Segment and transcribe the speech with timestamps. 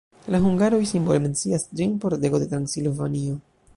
[0.35, 3.37] La hungaroj simbole mencias ĝin: "Pordego de Transilvanio".